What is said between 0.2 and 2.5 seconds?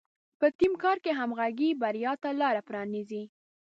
په ټیم کار کې همغږي بریا ته